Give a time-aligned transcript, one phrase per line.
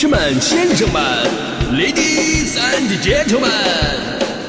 [0.00, 1.02] 士们、先生们
[1.74, 3.50] ，Ladies and Gentlemen，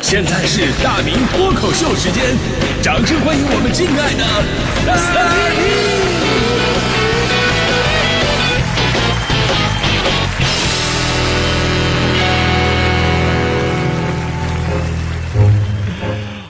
[0.02, 2.24] 现在是大明脱口秀时间，
[2.82, 4.24] 掌声欢迎我们敬爱的
[4.86, 5.68] 大明！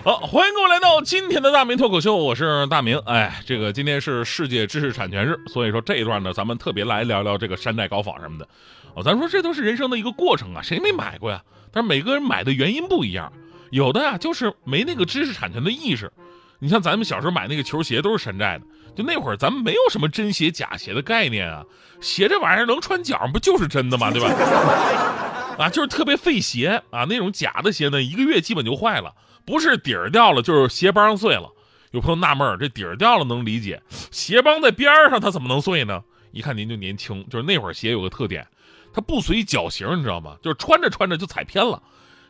[0.03, 2.99] 好，欢迎各位来到今天的大明脱口秀，我是大明。
[3.07, 8.47] 哎，这个今天是世界知识产权日，所以说这一段呢，咱们特别来聊聊这个山寨高仿什么的。
[8.95, 11.41] 哦，咱说这都是人生的一个过程啊，谁没买过呀？
[11.71, 13.31] 但是每个人买的原因不一样，
[13.69, 16.11] 有的啊就是没那个知识产权的意识。
[16.59, 21.63] 你像咱们小时候买那个球鞋都是山寨的，就那会儿咱们没有什么真鞋假鞋的概念啊，
[22.01, 24.11] 鞋这玩意儿能穿脚不就是真的吗？
[24.11, 24.29] 对吧？
[25.57, 29.13] 啊，就是特别费鞋啊，那种假的鞋呢，一个月基本就坏了。
[29.43, 31.49] 不是底儿掉了，就是鞋帮碎了。
[31.91, 36.03] 有朋友纳闷儿，这底儿掉了能理解，鞋帮在边上，它怎么能碎呢？
[36.31, 38.45] 一看您就年轻，就是那会儿鞋有个特点，
[38.93, 40.35] 它不随脚型，你知道吗？
[40.41, 41.81] 就是穿着穿着就踩偏了，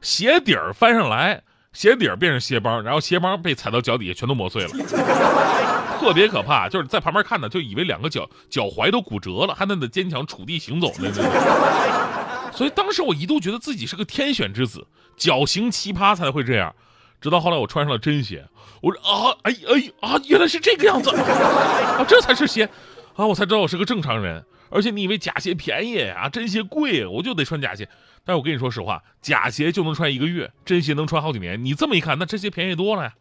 [0.02, 1.42] 鞋底儿翻上来，
[1.74, 4.70] 鞋底儿变成鞋帮，然后鞋帮被踩到脚底下全都磨碎了，
[6.00, 6.70] 特别可怕。
[6.70, 11.12] 就是在旁边看的，就以为两个脚脚踝都骨折了，还在那坚强杵地行走呢。
[12.54, 16.76] 所以当时我一度觉得自己是个天选之子，脚型奇葩才会这样。
[17.22, 18.46] 直到后来我穿上了真鞋，
[18.82, 22.68] 我说啊，哎哎啊，原来是这个样子 啊，这才是鞋
[23.16, 24.44] 啊，我才知道我是个正常人。
[24.72, 27.88] 而且你以为假鞋便宜啊，真鞋贵，我就得穿假鞋。
[28.24, 31.64] 但是我跟你说实话，假鞋就能穿一个月，真鞋能穿好几年。
[31.64, 33.14] 你这么一看，那真鞋便宜多了呀。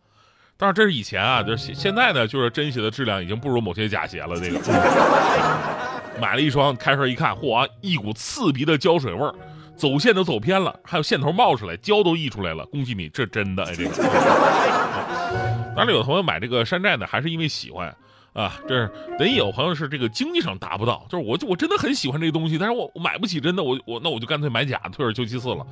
[0.57, 4.39] 当然这是以前啊，就是现在呢，就是真鞋的质量已经不如某些假鞋了。
[4.39, 4.61] 这个
[6.21, 9.35] 买了一双，开出来一看，嚯，一股刺鼻的胶水味儿。
[9.75, 12.67] 走线都走偏了，还有线头冒出来，胶都溢出来了。
[12.67, 13.91] 恭喜你，这真的哎，这个。
[15.75, 17.97] 当然，有的朋友买这个山寨的，还是因为喜欢
[18.33, 18.61] 啊。
[18.69, 25.67] 这是得有朋友是这个经济上达不到，就是我就我真的很喜欢这个东西，但是我我买不起真的，我我那我就干脆买假，退而求其次了。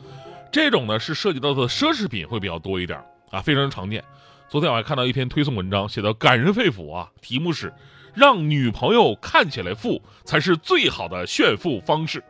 [0.51, 2.99] 这种呢是涉及到的奢侈品会比较多一点
[3.31, 4.03] 啊，非常常见。
[4.49, 7.71] 昨天我还看到一篇推送文章，写的感人肺腑啊，题目是
[8.15, 12.25] “让女朋友看起来富才是最好的炫富方式”。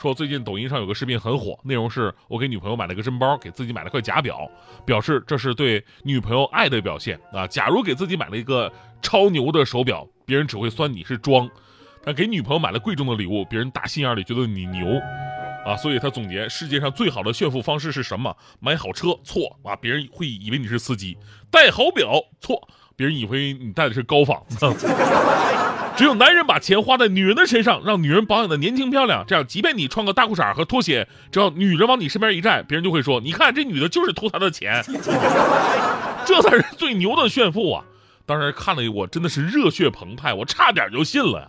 [0.00, 4.48] 说最近抖音上有个视频很火，内容是我给女朋友买了个真包，给自己买了块假表，
[4.86, 7.44] 表示这是对女朋友爱的表现啊。
[7.48, 8.72] 假如给自己买了一个
[9.02, 11.48] 超牛的手表，别人只会酸你是装；
[12.04, 14.86] 但给女朋友买了贵重的礼物，别人打心眼里觉得你牛
[15.66, 15.74] 啊。
[15.74, 18.36] 所以他总结世界上最好的炫富方式是什么？
[18.60, 21.16] 买好车错啊，别人会以为你是司机；
[21.50, 24.42] 戴好表错，别人以为你戴的是高仿。
[25.96, 34.82] 只有男人把钱花在女人的身上，让女人保养的年轻漂亮，这样即便你穿个大裤衩和拖鞋，只要女人往你身边一站，别人就会说：“你看这女的就是图他的钱。
[36.26, 37.84] ”这才是最牛的炫富啊！
[38.26, 41.48] 当时看了我真的是热血澎湃，我差点就信了呀。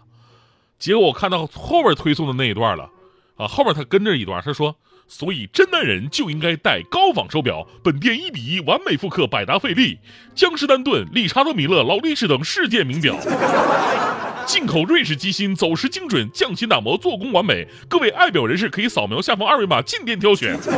[0.78, 2.90] 结果我看到后边推送的那一段了，
[3.38, 4.76] 啊，后边他跟着一段，他说
[5.12, 9.98] ：“所以真男人就应该戴高仿手表，本店一比一完美复刻百达翡丽、
[10.36, 13.16] 江诗丹顿、理查德米勒、劳力士等世界名表。
[14.46, 17.68] ”进口瑞士机芯，走时精准，匠心打磨，做工完美。
[17.88, 20.56] 各位爱表人士可以扫描下方二维码进店挑选。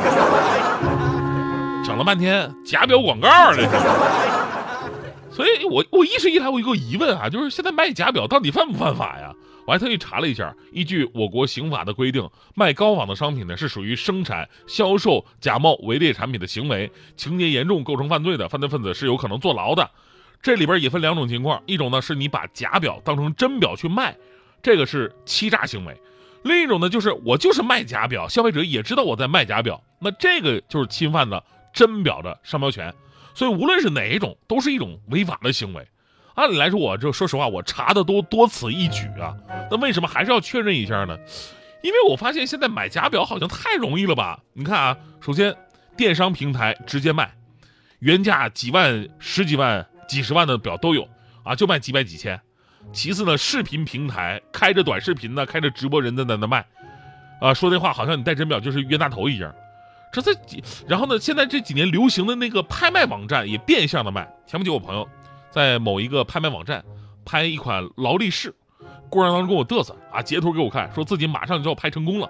[1.83, 4.47] 讲了半天假表广告了，
[5.31, 9.33] 所以我我一直以来我有个疑问啊，就是现在卖假表到底犯不犯法呀？
[9.65, 19.89] 我还特意查了一下，依据我国刑法的规定，卖高仿的商品呢是属于生产、销售假冒伪劣产品的行为，情节严重，构成犯罪的，犯罪分子是有可能坐牢的。
[20.41, 24.17] 这里边也分两种情况，一种呢是你把假表当成真表去卖，
[24.63, 25.93] 这个是欺诈行为；
[26.43, 32.93] 另一种呢就是我就是卖假表，消费者也知道我在卖假表，那这个就是侵犯了真表的商标权。
[33.35, 35.87] 所以无论是哪一种，都是一种违法的行为。
[36.41, 39.35] 按理来说，我就说实话，我查的都多此一举啊。
[39.69, 41.17] 那为什么还是要确认一下呢？
[41.83, 44.39] 因为我发现现在买假表好像太容易了吧？
[44.53, 45.55] 你看啊，首先
[45.95, 47.31] 电商平台直接卖，
[47.99, 49.85] 原价几万、十几万。
[50.09, 51.07] 几十万的表都有
[51.41, 52.37] 啊，就卖几百几千。
[52.91, 56.65] 其次呢，视频平台开着短视频呢，开着直播人在那卖，
[57.39, 59.55] 啊，说这话好像你戴真表就是冤大头一样。
[60.11, 64.29] 这在几，然后呢，现在这几年流行的那个拍卖网站也变相的卖。
[64.45, 65.07] 前不久我朋友
[65.51, 66.83] 在某一个拍卖网站
[67.25, 68.55] 拍一款劳力士，
[69.09, 72.29] 过程当中跟我嘚瑟啊，截图给我看，说自己马上就要拍成功了。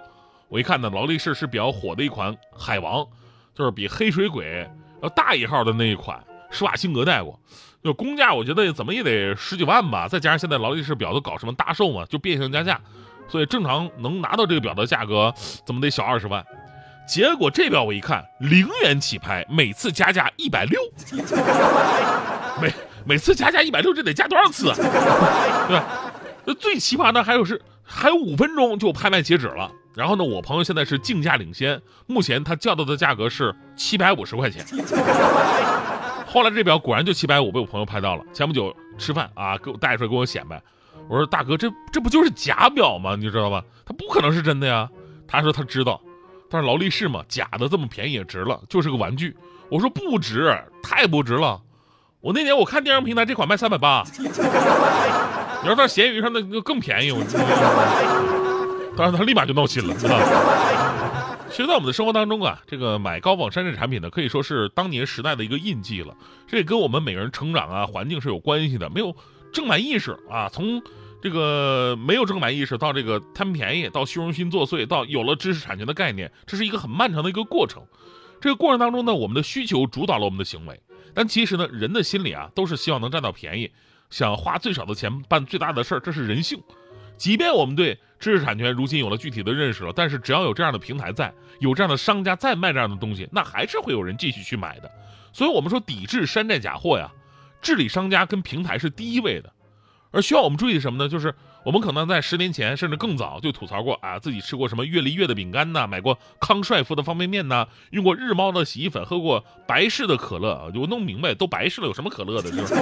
[0.49, 3.07] 我一看呢，劳力士是比较火的一款海王，
[3.53, 4.69] 就是比黑水鬼
[5.01, 7.39] 要大一号的那一款，施瓦辛格戴过。
[7.83, 12.79] 就公价，我觉得怎么也得十几万吧，再加上现在劳力士表都搞什么大售嘛，就变相加价，
[13.27, 15.33] 所以正常能拿到这个表的价格，
[15.65, 16.45] 怎么得小二十万。
[17.07, 20.79] 结果这表我一看，零元起拍，每次加价一百六，
[22.61, 22.71] 每
[23.05, 24.75] 每次加价一百六，这得加多少次啊？
[25.67, 25.85] 对吧？
[26.45, 29.71] 那最奇葩的还有是还有五分钟就拍卖截止了。
[29.93, 34.65] 然后呢，我朋友现在是竞价领先，目前他叫到的价格是七百五十块钱。
[36.25, 38.23] 后来这表果然就七百五，被我朋友拍到了。
[38.33, 40.61] 前不久吃饭啊，给我带出来跟我显摆，
[41.09, 43.17] 我说大哥，这这不就是假表吗？
[43.17, 43.61] 你知道吧？
[43.85, 44.89] 他不可能是真的呀。
[45.27, 45.99] 他说他知道，
[46.49, 49.35] 但是劳力士嘛，假的这么便宜也值了，就是个玩具。
[49.69, 51.61] 我说不值，太不值了。
[52.21, 54.03] 我那年我看电商平台这款卖三百八，
[55.63, 57.11] 你要到闲鱼上那就更便宜。
[57.11, 57.19] 我
[58.95, 59.95] 当然他立马就闹心了。
[61.49, 66.15] 其实，在我们的生活当中啊，这个买高仿山寨产品呢，可以说是当年时代的一个印记了。
[66.47, 68.87] 这也跟我们每个人成长啊、环境是有关系的。
[68.91, 69.15] 没有
[69.51, 70.79] 正版意识啊，从
[71.23, 77.81] 这个没有正版意识到这个贪便宜，到虚荣心作祟，到有了知识产权的概念，这是一个很漫长的一个过程。
[78.39, 80.79] 这个过程当中呢，我们的需求主导了我们的行为。
[81.13, 83.71] 但其实呢，人的心里啊，都是希望能占到便宜，
[84.09, 86.61] 想花最少的钱办最大的事儿，这是人性。
[87.17, 94.89] 即便我们对知识产权如今有了具体的认识了，但是只要有这样的平台在，有这样的商家在卖这样的东西，那还是会有人继续去买的。
[95.31, 97.11] 所以，我们说抵制山寨假货呀，
[97.61, 99.53] 治理商家跟平台是第一位的。
[100.11, 101.07] 而需要我们注意什么呢？
[101.07, 112.49] 就是我们可能在十年前甚至更早就吐槽过啊，自己吃过什么月丽月的饼干呐，买过康帅傅的方便面呐，用过日猫的洗衣粉，喝过白氏的可乐啊，就弄明白都白事了，有什么可乐的？
[112.49, 112.73] 就是。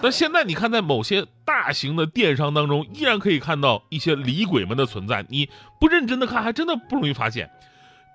[0.00, 5.24] 但现在你看，在某些大型的电商当中，依然可以看到一些李鬼们的存在。
[5.28, 7.48] 你不认真的看，还真的不容易发现。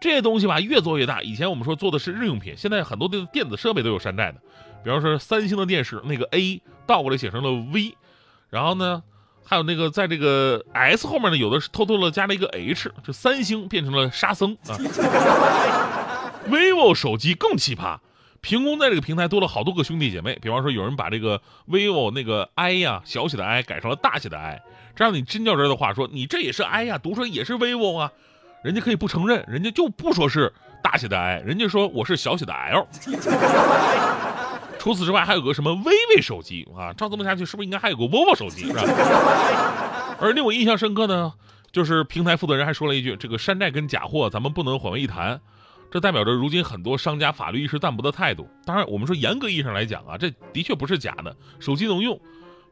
[0.01, 1.22] 这些东西吧，越做越大。
[1.22, 4.39] 以前我们说做的是日用品，现在很多的电子设备都有山寨的。
[4.84, 7.95] 比方说三星的电视，那个 A 倒过来写成了 V，
[8.50, 9.01] 然后呢，
[9.49, 14.75] 还有那个在这个 S 后面呢，有的是偷偷的加了一个 H，就三星变成了沙僧啊。
[16.51, 17.97] vivo 手机更奇葩。
[18.41, 24.61] 凭空在这个平台多了好多个兄弟姐妹，比方说有人把这个 vivo 那个 i 呀小写的 i 改成了大写的 i，
[24.95, 28.11] 这样你真较真的话说，你这也是 i 呀，读出来也是 vivo 啊，
[28.63, 30.53] 人家可以不承认，人家就不说是
[30.83, 32.85] 大写的 i，人家说我是小写的 l。
[34.79, 38.83] 除此之外，还有个什么微微手机啊，照这么下去，是不是应该还有个 vivo 手机是吧？
[40.19, 41.33] 而令我印象深刻呢，
[41.71, 45.39] 就是平台负责人还说了一句，这个山寨跟假货咱们不能混为一谈。
[45.89, 48.50] 这代表着如今很多商家法律意识淡薄的态度。
[48.65, 52.19] 当然，我们说严格意义上来讲啊，这的确不是假的，手机能用。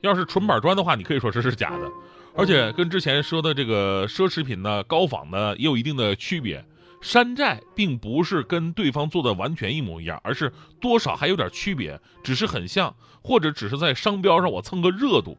[0.01, 1.91] 要是纯板砖的话，你可以说这是假的。
[2.35, 6.63] 而且跟之前说的这个奢侈品呢、高仿呢，也有一定的区别。
[7.05, 12.91] 山寨并不是跟对方做的完全一模一样，而是多少还有点区别，只是很像，
[13.21, 15.37] 或者只是在商标上我蹭个热度。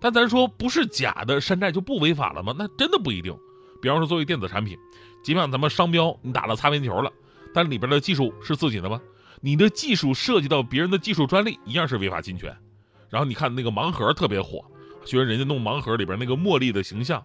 [0.00, 2.54] 但咱说不是假的山寨就不违法了吗？
[2.58, 3.36] 那真的不一定。
[3.82, 4.74] 比方说，作为电子产品。
[5.22, 7.12] 即便咱们商标你打了擦边球了，
[7.52, 8.98] 但里边的技术是自己的吗？
[9.42, 12.56] 你的技术涉及到别人的技术专利，一样是违法侵权。
[13.10, 14.64] 然后你看那个盲盒特别火，
[15.04, 17.22] 学人家弄盲盒里边那个茉莉的形象，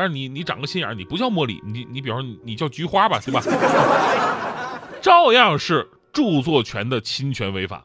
[0.00, 3.42] 但是你你长个心眼，你不叫茉莉，你你比方说你叫菊花吧，对吧？
[5.02, 7.84] 照样是著作权的侵权违法。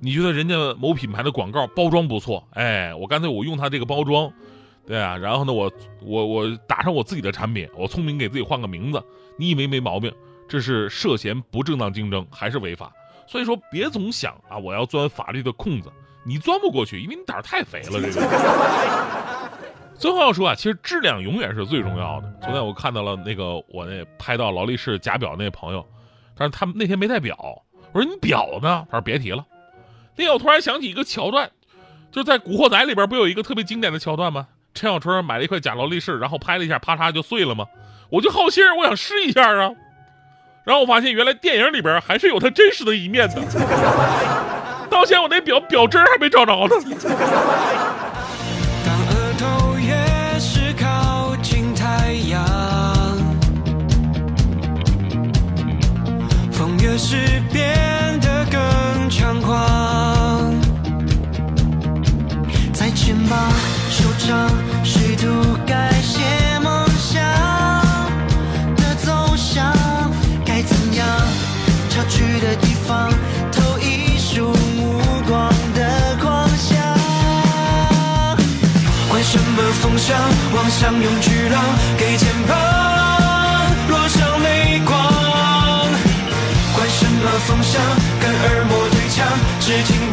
[0.00, 4.32] 你觉得人家某品牌的广告包装不错，哎，我干脆我用它这个包装。
[4.86, 9.04] 对啊，然后呢，我我我打上我自己的产品，我聪明给自己换个名字，
[9.38, 10.10] 你以为没毛病？
[10.48, 12.90] 这是涉嫌不正当竞争，还是违法？
[13.28, 15.92] 所以说别总想啊，我要钻法律的空子，
[16.24, 18.00] 你钻不过去，因为你胆儿太肥了。
[18.00, 19.35] 这个。
[19.98, 22.32] 最后要说啊，其实质量永远是最重要的。
[22.42, 25.84] 昨天我看到了那个我那拍到劳力士假表那朋友，
[26.36, 27.36] 但是他那天没带表，
[27.92, 28.86] 我说你表呢？
[28.90, 29.44] 他说别提了。
[30.16, 31.50] 那天我突然想起一个桥段，
[32.12, 34.48] 就在《古惑仔》里边不有一个特别经典的桥段吗？
[34.74, 37.66] 陈小春买了一块假劳力士，然后拍了一下，啪嚓就碎了吗？
[38.10, 39.70] 我就好心，我想试一下啊。
[40.64, 43.40] 然后我发现原来电影里边还是有他真实的一面的。
[44.90, 46.76] 到现在我那表表针还没找着呢。
[80.76, 81.62] 望向用巨浪
[81.96, 82.54] 给肩膀
[83.88, 84.94] 落上泪光，
[86.74, 87.80] 管什么风向，
[88.20, 89.26] 跟耳膜对枪，
[89.58, 90.05] 只听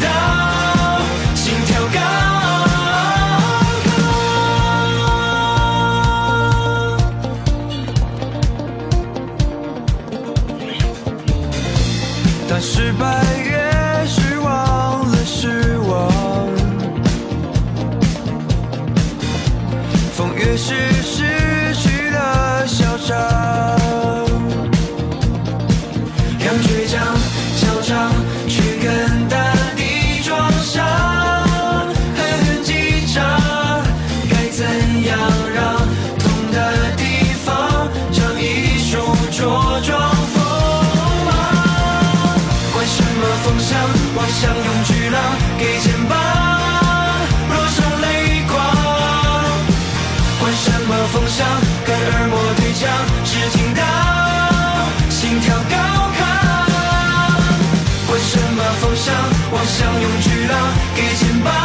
[59.76, 61.63] 想用巨浪给肩膀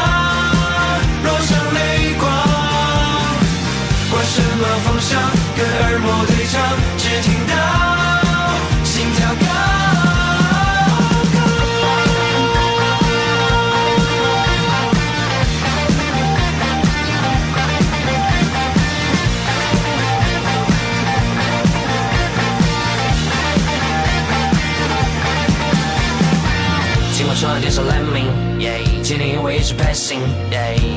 [27.83, 30.19] let me yeah，今天因为一直 passing，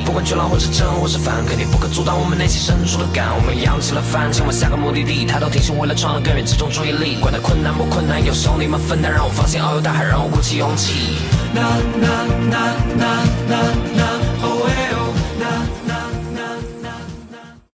[0.05, 3.29] 不管巨浪或是正或是反，肯定不可阻挡我们内心深处的感。
[3.35, 7.17] 我们扬起了帆，前往下个目的地，抬头挺胸，为了创造更远，集中注意力。
[7.21, 11.17] 管它困难不困难，有兄弟们分担，让我放心遨游大海，让我鼓起勇气。
[11.55, 11.61] 呐
[12.01, 12.09] 呐
[12.51, 12.57] 呐
[12.99, 13.07] 呐
[13.49, 13.57] 呐
[13.95, 14.32] 呐。